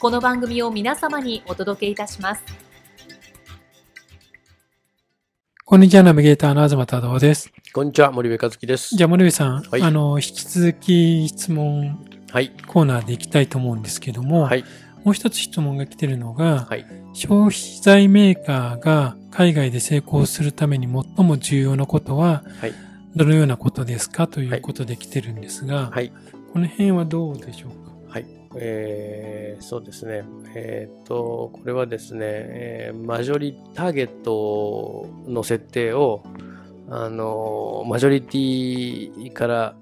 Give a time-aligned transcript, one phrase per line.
[0.00, 2.42] この番組を皆様にお届けいたします。
[5.64, 7.50] こんにちは、ナビゲーターの東太郎です。
[7.72, 8.94] こんにちは、森部和樹です。
[8.94, 11.98] じゃあ、森部さん、はい、あの、引き続き質問、
[12.30, 14.62] はい、コーナーでいきたいと思うんですけども、はい、
[15.02, 22.74] もう一つ質問が来てるのが、はい、消費財メーカーが海外で成功するために最も重要なことは、はい、
[23.16, 26.12] どのようなことですかということで来てるんですが、はい、
[26.52, 27.87] この辺はどうでしょうか？
[28.56, 30.24] えー、そうですね。
[30.54, 36.22] えっ、ー、と、これはですね、えー、マジョリ、ターゲットの設定を、
[36.90, 39.76] あの、マジョリティから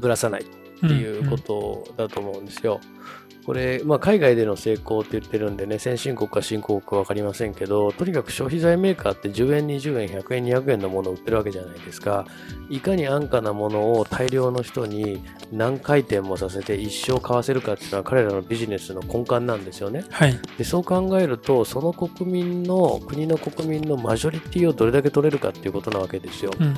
[0.00, 0.44] ぶらさない
[0.84, 2.80] っていうことだと思うんですよ。
[2.82, 3.04] うんうん
[3.44, 12.26] これ、まあ、海外での成功って言ってるんでね、先進国か新興国か分かりませんけど、とにかく消費財メーカーって10円、20円、100円、200円のものを売ってるわけじゃないですか。
[12.70, 20.04] いかに安価なものを大量の人に何回転もさせて一生買わせるかっていうのは彼らのビジネスの根幹なんですよね。
[20.10, 26.50] はい、でそう考えると、その国民の、国の国民のマジョリティをどれだけ取れるかっていうことなわけですよ。
[26.58, 26.72] うんうん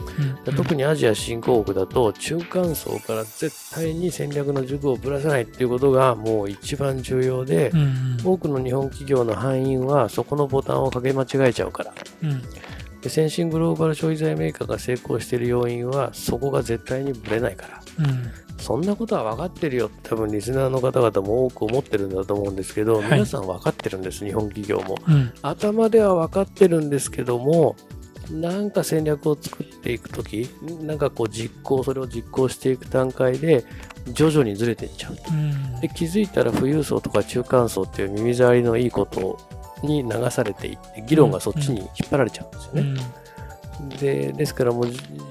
[0.47, 12.43] うん、特にアジア新興国だと、中間層から絶対に戦略の軸をぶらさないっていうことがもう一番重要で、うんうん、多くの日本企業の範囲はそこのボタンをかけ間違えちゃうから、うん、
[13.01, 27.77] で先進グローバル消費財メーカーが成功している要因はそこが絶対にぶれないから、うん、そんなことは分かってるよ多分リスナーの方々も多く思ってるんだと思うんですけど、はい、皆さん分かってるんです日本企業も、うん、頭では分かってるんですけども
[28.31, 30.49] なんか戦略を作っていくとき、
[30.83, 33.65] なんかこう実行、それを実行していく段階で、
[34.13, 35.17] 徐々にずれていっちゃう。
[35.31, 39.39] うん、で気づいたら富裕層とか中間層っていう耳障りのいいこと
[39.83, 43.01] に流されていって、議論がそっちに引っ張られちゃうんですよね。
[43.81, 44.87] うん、でですからもう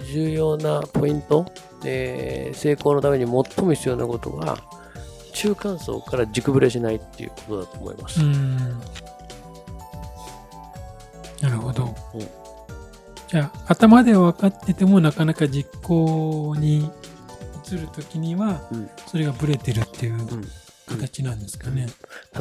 [0.05, 1.45] 重要なポイント、
[1.81, 3.31] で成功のために最
[3.65, 4.57] も必要なことは、
[5.33, 8.19] 中間層から軸ぶれしないっていうことだと思います。
[11.41, 11.93] なるほど。
[12.13, 12.44] うん
[13.35, 16.89] じゃあ頭では分かっててもなかなか実行に
[17.69, 18.61] 移るときには、
[19.07, 20.25] それがブレてるっていう
[20.87, 21.87] 形なんですかね。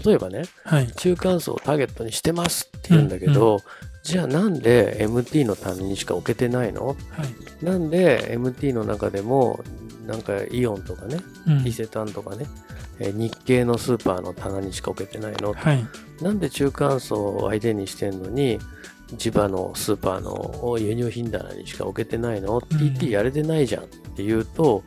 [0.05, 3.55] 例えばね、はい、中間層をターゲットにしてますって言うんだけど、うん。
[3.55, 3.60] うん、
[4.05, 9.65] じゃあなんで MT の棚にしか置けてないの、はい、なんで MT の中でも
[10.06, 11.16] なんかイオンとかね、
[11.49, 12.47] うん、伊勢丹とかね、
[13.00, 15.84] え日系のスーパーの棚にしか置けてないの、はい、
[16.21, 18.61] なんで中間層を相手にしてんのに
[19.16, 24.82] 地場のスーパーの輸入品棚にしか置けてないの、うん、?TT やれてないじゃんっていうと、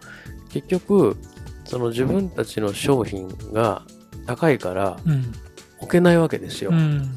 [0.50, 1.18] 結局、
[1.66, 3.84] その自分たちの商品が
[4.26, 4.98] 高いから
[5.80, 6.72] 置けないわけですよ。
[6.72, 7.16] うん、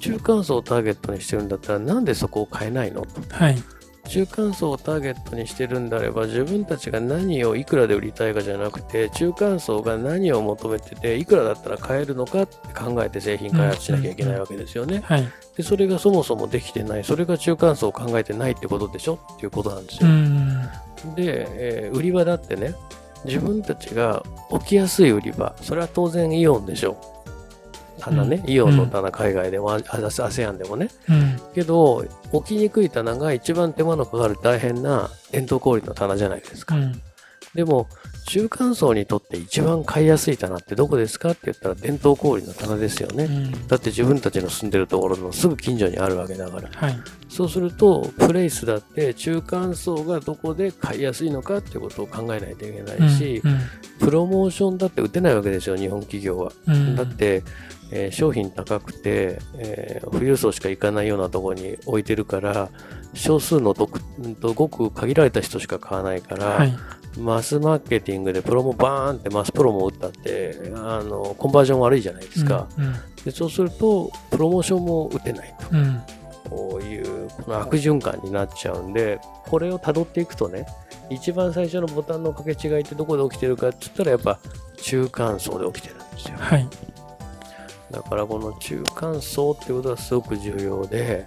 [0.00, 3.02] 中間層をターゲットにしてるんだったらなんでそこを変えないの？
[3.02, 3.20] と。
[3.30, 3.56] はい
[4.06, 15.02] 中間層をターゲットにしてるんであれば自分たちが何をいくらで売りたいかじゃなくて中間層が何を求めてていくらだったら買えるのかって考えて製品開発しなきゃいけないわけですよね。
[15.04, 20.08] はい、でそれがそもそもできてないそれが中間層を考えてないってことでしょっていうことなんですよ。
[21.14, 21.46] で、
[21.86, 22.74] えー、売り場だってね
[23.24, 27.15] 自分たちが置きやすい売り場それは当然イオンでしょう。
[28.06, 36.76] 棚ね、イオンの棚、海外でも、ASEAN でもね、うん、けど、置きにくい棚が一番手間のかかる大変な伝統小売の棚じゃないですか。
[37.62, 37.88] うん、でも、
[38.26, 46.98] 中間層にとって一番買いやすい棚ってどこですかって言ったら伝統小売の棚ですよね、うん、だって自分たちの住んでるところのすぐ近所にあるわけだから、はい、
[47.28, 53.60] そうするとプレイスだって中間層がどこで買いやすいのかっていうことを考えないといけないし、うんうん、
[54.00, 56.52] プロモーションだって打てないわけですよ日本企業は、
[56.96, 57.44] だって
[57.92, 62.68] えー、商品高くて、えー、富裕層しか行かないようなところに置いてるから
[63.14, 66.76] 少数のごく限られた人しか買わないから、はい、
[67.18, 76.02] マスマーケティングでプロモバーンってマスプロモ打ったってあのコンバージョン悪いじゃないですか、うんうん、でそうするとプロモーションも打てないと、うん、
[76.50, 80.66] こういうこの悪循環になっちゃうんでこれをたどっていくとね
[81.10, 84.38] 一番最初のボタンの掛け違いってどこで起きてるかって言ったらやっぱ
[84.82, 86.68] 中間層で起きてるんですよ、はい、
[87.90, 91.26] だからこの中間層っていうことはすごく重要で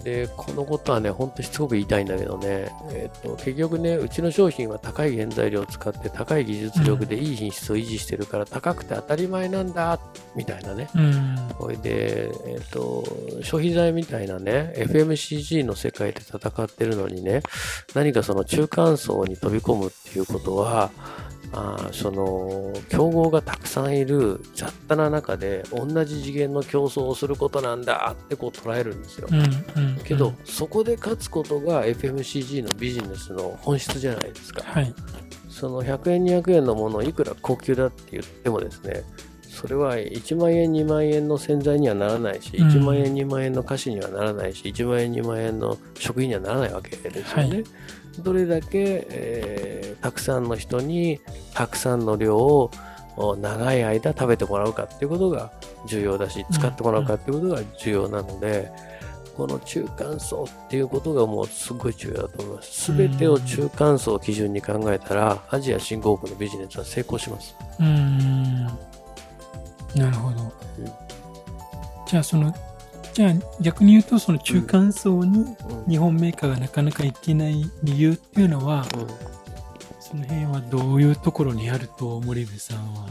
[0.00, 10.00] で、このことはね、ほんとしつこく言いたいんだけどね、えっ、ー、と、結局ね、うちの商品は高い原材料を使って高い技術力でいい品質を維持してるから高くて当たり前なんだ、
[10.34, 10.88] みたいなね。
[10.94, 13.04] うん、これで、えっ、ー、と、
[13.42, 17.42] 消費財みたいなね、FMCG の世界で戦ってるのにね、
[17.94, 20.90] 何かその中間層に飛び込むっていうことは、
[21.52, 34.94] あその競合がたくさんいる雑多な中で同じ次元の競争をすることなんだってこう捉えるんですよ、うんうん、けどそこで勝つことが FMCG のビジネスの本質じゃないですか、はい、
[35.50, 39.02] その100円200円のものをいくら高級だって言ってもですね
[39.52, 47.64] それは1万円2万円の洗剤にはならないし、うん、1万円2万円の菓子にはならないし1万円2万円の食品にはならないわけですよね、はい
[48.18, 51.20] どれだけ、えー、たくさんの人に
[51.54, 52.70] たくさんの量を
[53.38, 55.50] 長い間食べてもらうかっていうことが
[55.86, 58.70] 重要だし使ってもらうかっていうことが重要なので、
[59.36, 62.84] この中間層っていうことがもうすごい重要だと思います。
[62.84, 67.56] すべてを中間層を基準に考えたら、アジア新興国のビジネスは成功します。
[67.80, 68.66] うん。
[69.94, 70.42] なるほど。
[70.42, 70.52] うん、
[72.06, 72.54] じゃあその
[73.12, 75.44] じゃあ逆に言うとその中間層に
[75.88, 78.86] 日本メーカーがなかなかいけない理由っていうのは、
[80.00, 83.08] その辺はどういうところにあると森部さんは？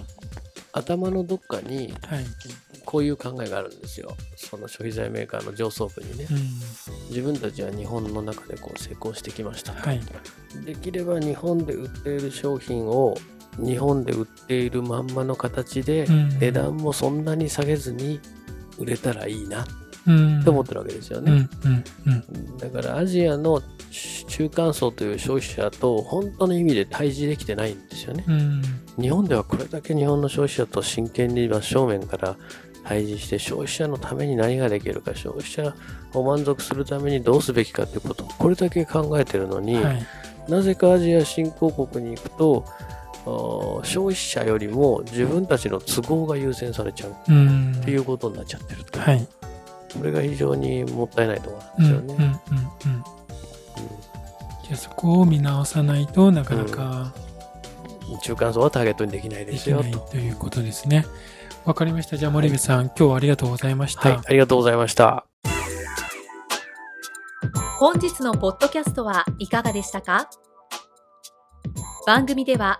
[0.73, 1.93] 頭のどっかに
[2.85, 4.15] こういう考えがあるんですよ。
[4.35, 6.37] その消費財メーカーの上層部にね、うん、
[7.09, 10.01] 自分たちは日本の中でこう成功してきました、はい、
[10.65, 13.15] できれば日本で売っている商品を
[13.63, 16.07] 日本で売っているまんまの形で
[16.39, 18.19] 値段もそんなに下げずに
[18.77, 19.65] 売れたらいいな。
[20.01, 21.47] って思ってるわけですよね。
[22.59, 23.61] だからアジアの
[24.27, 28.25] 中間層という消費者と本当の意味で対峙できてないんですよね。
[28.99, 32.35] 日本ではこれだけ日本の消費者と真剣に真正面から
[32.83, 35.75] 対峙して消費者のために何ができるか消費者
[36.13, 40.05] を満足するためにどうすべきかということこれだけ考えてるのに、はい、
[40.49, 42.65] なぜかアジア新興国に行くと
[43.23, 48.99] 消費者よりも自分たちの都合が優先されちゃうっていうことになっちゃってると。
[48.99, 49.27] はい
[49.93, 52.41] これが非常にもったいないところなんですよね。
[54.63, 57.13] じゃあそこを見直さないとなかなか、
[58.09, 61.05] うん、中間層はターゲットにできないですよとということですね。
[61.65, 62.15] わかりました。
[62.15, 64.07] じゃあ森部さん、はい、今日はありがとうございました。
[64.07, 65.25] はい、ありがとうございました。
[67.77, 70.29] 本日のポッドキャストはいかがでしたか？
[72.07, 72.79] 番組では